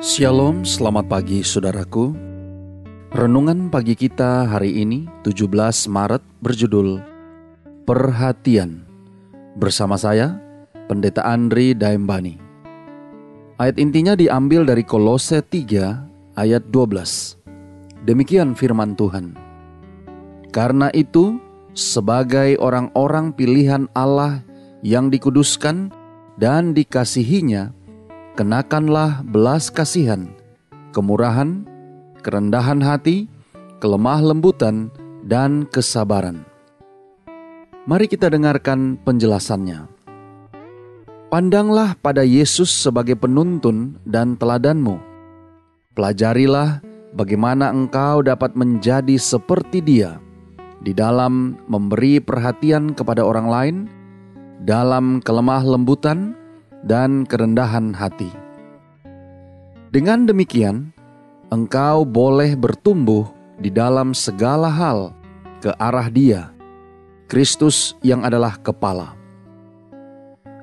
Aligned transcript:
Shalom, 0.00 0.64
selamat 0.64 1.12
pagi 1.12 1.44
saudaraku. 1.44 2.16
Renungan 3.12 3.68
pagi 3.68 3.92
kita 3.92 4.48
hari 4.48 4.80
ini 4.80 5.04
17 5.28 5.44
Maret 5.92 6.24
berjudul 6.40 7.04
Perhatian. 7.84 8.88
Bersama 9.60 10.00
saya, 10.00 10.40
Pendeta 10.88 11.20
Andri 11.28 11.76
Daembani. 11.76 12.40
Ayat 13.60 13.76
intinya 13.76 14.16
diambil 14.16 14.64
dari 14.64 14.88
Kolose 14.88 15.44
3 15.44 16.32
ayat 16.32 16.64
12. 16.72 17.36
Demikian 18.08 18.56
firman 18.56 18.96
Tuhan. 18.96 19.36
Karena 20.48 20.88
itu, 20.96 21.36
sebagai 21.76 22.56
orang-orang 22.56 23.36
pilihan 23.36 23.84
Allah 23.92 24.40
yang 24.80 25.12
dikuduskan 25.12 25.92
dan 26.40 26.72
dikasihinya, 26.72 27.76
kenakanlah 28.40 29.20
belas 29.20 29.68
kasihan, 29.68 30.32
kemurahan, 30.96 31.60
kerendahan 32.24 32.80
hati, 32.80 33.28
kelemah 33.84 34.32
lembutan, 34.32 34.88
dan 35.28 35.68
kesabaran. 35.68 36.48
Mari 37.84 38.08
kita 38.08 38.32
dengarkan 38.32 38.96
penjelasannya. 39.04 39.84
Pandanglah 41.28 42.00
pada 42.00 42.24
Yesus 42.24 42.72
sebagai 42.72 43.12
penuntun 43.20 44.00
dan 44.08 44.40
teladanmu. 44.40 44.96
Pelajarilah 45.92 46.80
bagaimana 47.12 47.68
engkau 47.68 48.24
dapat 48.24 48.56
menjadi 48.56 49.20
seperti 49.20 49.84
Dia 49.84 50.16
di 50.80 50.96
dalam 50.96 51.60
memberi 51.68 52.24
perhatian 52.24 52.96
kepada 52.96 53.20
orang 53.20 53.46
lain, 53.52 53.76
dalam 54.64 55.20
kelemah 55.20 55.60
lembutan, 55.60 56.39
dan 56.84 57.28
kerendahan 57.28 57.92
hati. 57.92 58.30
Dengan 59.90 60.24
demikian, 60.24 60.94
engkau 61.50 62.06
boleh 62.06 62.54
bertumbuh 62.54 63.26
di 63.58 63.68
dalam 63.68 64.14
segala 64.14 64.70
hal 64.70 65.10
ke 65.58 65.74
arah 65.76 66.08
Dia, 66.08 66.54
Kristus 67.26 67.98
yang 68.00 68.22
adalah 68.22 68.56
kepala. 68.62 69.18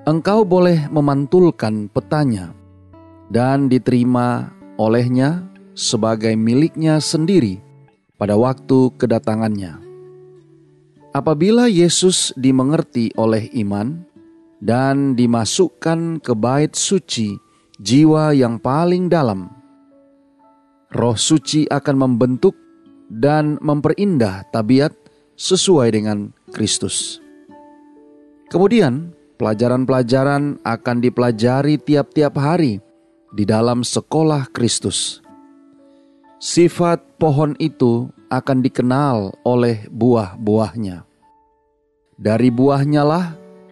Engkau 0.07 0.47
boleh 0.47 0.87
memantulkan 0.87 1.91
petanya 1.91 2.55
dan 3.27 3.67
diterima 3.67 4.55
olehnya 4.79 5.43
sebagai 5.75 6.31
miliknya 6.39 7.03
sendiri 7.03 7.59
pada 8.15 8.39
waktu 8.39 8.95
kedatangannya. 8.95 9.83
Apabila 11.11 11.67
Yesus 11.67 12.31
dimengerti 12.39 13.11
oleh 13.19 13.51
iman, 13.59 14.06
dan 14.57 15.13
dimasukkan 15.13 16.21
ke 16.21 16.33
bait 16.33 16.73
suci 16.73 17.37
jiwa 17.77 18.33
yang 18.33 18.57
paling 18.57 19.09
dalam. 19.09 19.49
Roh 20.93 21.17
suci 21.19 21.67
akan 21.69 21.95
membentuk 21.95 22.55
dan 23.07 23.59
memperindah 23.61 24.49
tabiat 24.49 24.95
sesuai 25.37 25.93
dengan 25.93 26.33
Kristus. 26.49 27.21
Kemudian, 28.47 29.11
pelajaran-pelajaran 29.37 30.63
akan 30.63 30.97
dipelajari 31.03 31.77
tiap-tiap 31.77 32.33
hari 32.39 32.79
di 33.35 33.43
dalam 33.43 33.83
sekolah 33.83 34.49
Kristus. 34.55 35.19
Sifat 36.39 37.19
pohon 37.19 37.53
itu 37.59 38.07
akan 38.31 38.63
dikenal 38.63 39.35
oleh 39.43 39.89
buah-buahnya. 39.91 41.03
Dari 42.17 42.49
buahnya 42.49 43.03
lah 43.03 43.25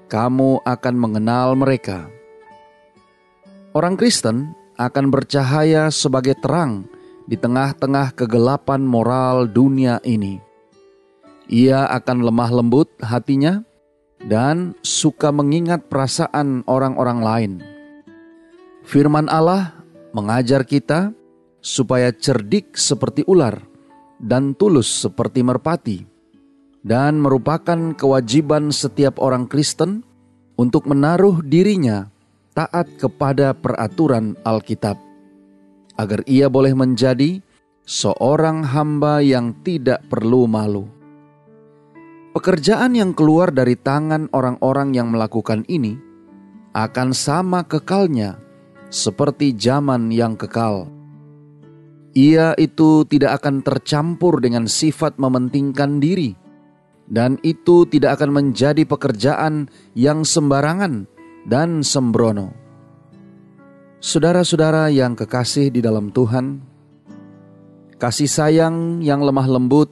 kamu 0.06 0.62
akan 0.64 0.96
mengenal 0.96 1.58
mereka. 1.58 2.08
Orang 3.76 4.00
Kristen 4.00 4.56
akan 4.80 5.12
bercahaya 5.12 5.92
sebagai 5.92 6.38
terang 6.40 6.88
di 7.26 7.36
tengah-tengah 7.36 8.14
kegelapan 8.16 8.86
moral 8.86 9.50
dunia 9.50 10.00
ini. 10.06 10.40
Ia 11.52 11.86
akan 11.90 12.26
lemah 12.26 12.52
lembut 12.56 12.90
hatinya 13.02 13.62
dan 14.24 14.74
suka 14.82 15.30
mengingat 15.30 15.86
perasaan 15.92 16.66
orang-orang 16.66 17.20
lain. 17.22 17.54
Firman 18.86 19.30
Allah 19.30 19.76
mengajar 20.14 20.64
kita 20.64 21.12
supaya 21.60 22.14
cerdik 22.14 22.78
seperti 22.78 23.26
ular 23.26 23.60
dan 24.22 24.54
tulus 24.56 24.88
seperti 24.88 25.42
merpati 25.42 26.15
dan 26.86 27.18
merupakan 27.18 27.98
kewajiban 27.98 28.70
setiap 28.70 29.18
orang 29.18 29.50
Kristen 29.50 30.06
untuk 30.54 30.86
menaruh 30.86 31.42
dirinya 31.42 32.14
taat 32.54 32.86
kepada 33.02 33.58
peraturan 33.58 34.38
Alkitab, 34.46 34.94
agar 35.98 36.22
ia 36.30 36.46
boleh 36.46 36.78
menjadi 36.78 37.42
seorang 37.90 38.62
hamba 38.70 39.26
yang 39.26 39.58
tidak 39.66 40.06
perlu 40.06 40.46
malu. 40.46 40.86
Pekerjaan 42.38 42.94
yang 42.94 43.18
keluar 43.18 43.50
dari 43.50 43.74
tangan 43.74 44.30
orang-orang 44.30 44.94
yang 44.94 45.10
melakukan 45.10 45.66
ini 45.66 45.98
akan 46.78 47.18
sama 47.18 47.66
kekalnya 47.66 48.38
seperti 48.94 49.58
zaman 49.58 50.14
yang 50.14 50.38
kekal. 50.38 50.86
Ia 52.16 52.56
itu 52.56 53.04
tidak 53.10 53.42
akan 53.44 53.60
tercampur 53.66 54.40
dengan 54.40 54.68
sifat 54.72 55.20
mementingkan 55.20 56.00
diri 56.00 56.45
dan 57.06 57.38
itu 57.46 57.86
tidak 57.86 58.22
akan 58.22 58.42
menjadi 58.42 58.84
pekerjaan 58.86 59.70
yang 59.94 60.26
sembarangan 60.26 61.06
dan 61.46 61.86
sembrono. 61.86 62.54
Saudara-saudara 64.02 64.94
yang 64.94 65.18
kekasih 65.18 65.74
di 65.74 65.82
dalam 65.82 66.14
Tuhan, 66.14 66.62
kasih 67.98 68.30
sayang 68.30 69.02
yang 69.02 69.22
lemah 69.22 69.50
lembut 69.50 69.90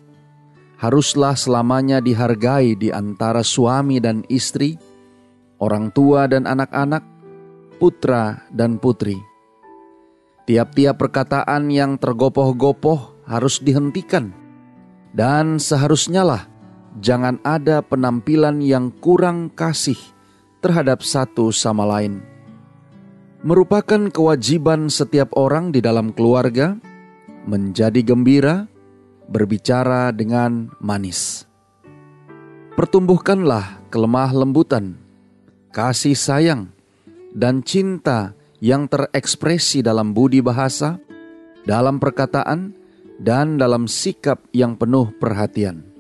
haruslah 0.77 1.33
selamanya 1.33 2.03
dihargai 2.03 2.77
di 2.77 2.93
antara 2.93 3.41
suami 3.41 3.97
dan 3.97 4.21
istri, 4.29 4.77
orang 5.57 5.89
tua 5.95 6.29
dan 6.29 6.45
anak-anak, 6.45 7.01
putra 7.81 8.45
dan 8.53 8.77
putri. 8.77 9.17
Tiap-tiap 10.43 10.99
perkataan 10.99 11.71
yang 11.71 11.95
tergopoh-gopoh 11.95 13.23
harus 13.23 13.63
dihentikan, 13.63 14.35
dan 15.15 15.55
seharusnya 15.55 16.27
lah 16.27 16.52
jangan 16.99 17.41
ada 17.41 17.81
penampilan 17.81 18.61
yang 18.61 18.93
kurang 19.01 19.49
kasih 19.49 19.97
terhadap 20.61 21.01
satu 21.01 21.49
sama 21.49 21.87
lain. 21.87 22.21
Merupakan 23.43 24.07
kewajiban 24.07 24.87
setiap 24.87 25.35
orang 25.35 25.75
di 25.75 25.83
dalam 25.83 26.15
keluarga 26.15 26.79
menjadi 27.43 27.99
gembira, 27.99 28.71
berbicara 29.27 30.15
dengan 30.15 30.71
manis. 30.79 31.43
Pertumbuhkanlah 32.79 33.83
kelemah 33.91 34.31
lembutan, 34.31 34.95
kasih 35.75 36.15
sayang, 36.15 36.71
dan 37.35 37.59
cinta 37.61 38.31
yang 38.63 38.87
terekspresi 38.87 39.83
dalam 39.83 40.15
budi 40.15 40.39
bahasa, 40.39 41.03
dalam 41.67 41.99
perkataan, 41.99 42.71
dan 43.19 43.59
dalam 43.59 43.91
sikap 43.91 44.39
yang 44.55 44.79
penuh 44.79 45.11
perhatian 45.19 45.92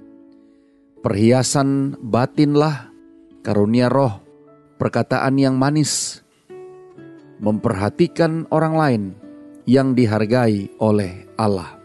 Perhiasan 1.03 1.99
batinlah 1.99 2.87
karunia 3.43 3.91
roh, 3.91 4.23
perkataan 4.79 5.35
yang 5.35 5.59
manis, 5.59 6.23
memperhatikan 7.43 8.47
orang 8.47 8.75
lain 8.79 9.03
yang 9.67 9.99
dihargai 9.99 10.71
oleh 10.79 11.27
Allah. 11.35 11.75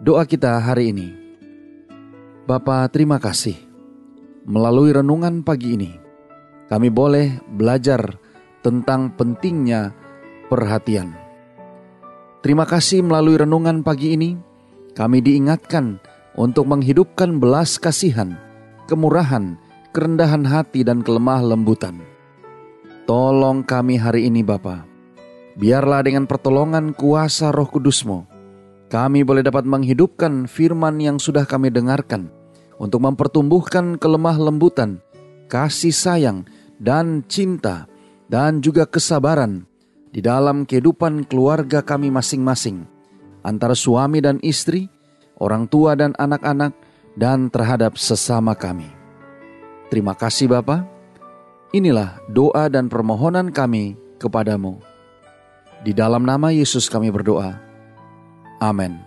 Doa 0.00 0.24
kita 0.24 0.56
hari 0.56 0.96
ini. 0.96 1.12
Bapa, 2.48 2.88
terima 2.88 3.20
kasih. 3.20 3.60
Melalui 4.48 4.96
renungan 4.96 5.44
pagi 5.44 5.76
ini, 5.76 5.92
kami 6.72 6.88
boleh 6.88 7.44
belajar 7.44 8.16
tentang 8.64 9.12
pentingnya 9.20 9.92
perhatian. 10.48 11.12
Terima 12.40 12.64
kasih 12.64 13.04
melalui 13.04 13.36
renungan 13.36 13.84
pagi 13.84 14.16
ini, 14.16 14.32
kami 14.96 15.20
diingatkan 15.20 16.00
untuk 16.38 16.70
menghidupkan 16.70 17.42
belas 17.42 17.82
kasihan, 17.82 18.38
kemurahan, 18.86 19.58
kerendahan 19.90 20.46
hati 20.46 20.86
dan 20.86 21.02
kelemah 21.02 21.42
lembutan. 21.42 21.98
Tolong 23.10 23.66
kami 23.66 23.98
hari 23.98 24.30
ini 24.30 24.46
Bapa. 24.46 24.86
Biarlah 25.58 26.06
dengan 26.06 26.30
pertolongan 26.30 26.94
kuasa 26.94 27.50
roh 27.50 27.66
kudusmu, 27.66 28.22
kami 28.86 29.26
boleh 29.26 29.42
dapat 29.42 29.66
menghidupkan 29.66 30.46
firman 30.46 31.02
yang 31.02 31.18
sudah 31.18 31.42
kami 31.42 31.74
dengarkan 31.74 32.30
untuk 32.78 33.02
mempertumbuhkan 33.02 33.98
kelemah 33.98 34.38
lembutan, 34.38 35.02
kasih 35.50 35.90
sayang, 35.90 36.46
dan 36.78 37.26
cinta, 37.26 37.90
dan 38.30 38.62
juga 38.62 38.86
kesabaran 38.86 39.66
di 40.14 40.22
dalam 40.22 40.62
kehidupan 40.62 41.26
keluarga 41.26 41.82
kami 41.82 42.14
masing-masing, 42.14 42.86
antara 43.42 43.74
suami 43.74 44.22
dan 44.22 44.38
istri, 44.46 44.86
orang 45.38 45.70
tua 45.70 45.94
dan 45.94 46.12
anak-anak, 46.18 46.74
dan 47.18 47.50
terhadap 47.50 47.98
sesama 47.98 48.54
kami. 48.54 48.86
Terima 49.90 50.14
kasih 50.14 50.46
Bapak. 50.46 50.86
Inilah 51.74 52.20
doa 52.30 52.70
dan 52.70 52.86
permohonan 52.86 53.50
kami 53.50 53.98
kepadamu. 54.22 54.78
Di 55.82 55.94
dalam 55.94 56.26
nama 56.26 56.50
Yesus 56.54 56.86
kami 56.90 57.10
berdoa. 57.10 57.58
Amin. 58.58 58.98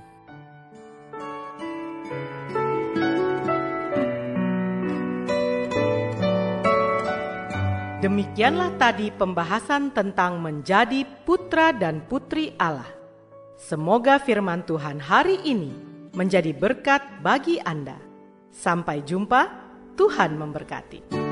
Demikianlah 8.01 8.81
tadi 8.81 9.13
pembahasan 9.13 9.93
tentang 9.93 10.41
menjadi 10.41 11.05
putra 11.21 11.69
dan 11.69 12.01
putri 12.09 12.49
Allah. 12.57 12.89
Semoga 13.61 14.17
firman 14.17 14.65
Tuhan 14.65 14.97
hari 14.97 15.37
ini 15.45 15.90
menjadi 16.11 16.51
berkat 16.51 17.01
bagi 17.23 17.59
Anda. 17.63 17.97
Sampai 18.51 19.03
jumpa, 19.07 19.47
Tuhan 19.95 20.35
memberkati. 20.35 21.30